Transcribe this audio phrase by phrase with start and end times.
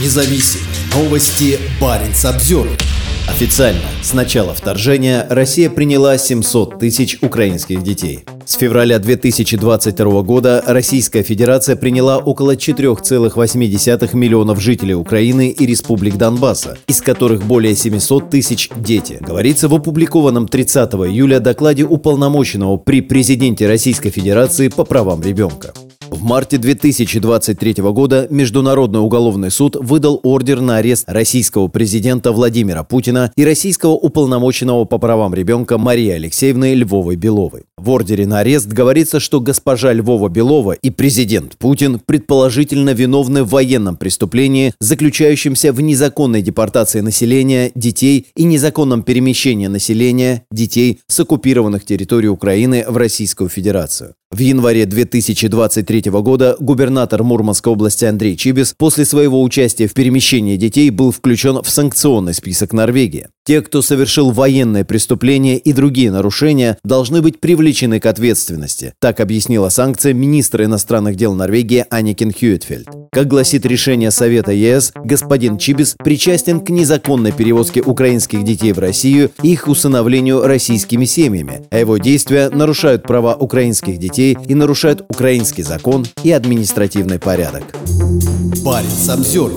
[0.00, 0.60] независим.
[0.94, 2.68] Новости Баренц обзор.
[3.26, 8.24] Официально, с начала вторжения Россия приняла 700 тысяч украинских детей.
[8.44, 16.76] С февраля 2022 года Российская Федерация приняла около 4,8 миллионов жителей Украины и республик Донбасса,
[16.86, 19.18] из которых более 700 тысяч– дети.
[19.20, 25.72] Говорится в опубликованном 30 июля докладе уполномоченного при президенте Российской Федерации по правам ребенка.
[26.24, 33.44] Марте 2023 года Международный уголовный суд выдал ордер на арест российского президента Владимира Путина и
[33.44, 37.64] российского уполномоченного по правам ребенка Марии Алексеевны Львовой-Беловой.
[37.84, 43.96] В ордере на арест говорится, что госпожа Львова-Белова и президент Путин предположительно виновны в военном
[43.96, 52.28] преступлении, заключающемся в незаконной депортации населения, детей и незаконном перемещении населения, детей с оккупированных территорий
[52.28, 54.14] Украины в Российскую Федерацию.
[54.30, 60.88] В январе 2023 года губернатор Мурманской области Андрей Чибис после своего участия в перемещении детей
[60.88, 63.28] был включен в санкционный список Норвегии.
[63.46, 68.94] Те, кто совершил военные преступления и другие нарушения, должны быть привлечены к ответственности.
[69.00, 72.88] Так объяснила санкция министра иностранных дел Норвегии Аникин Хьюитфельд.
[73.12, 79.30] Как гласит решение Совета ЕС, господин Чибис причастен к незаконной перевозке украинских детей в Россию
[79.42, 85.64] и их усыновлению российскими семьями, а его действия нарушают права украинских детей и нарушают украинский
[85.64, 87.64] закон и административный порядок.
[88.64, 89.52] Баренц обзор.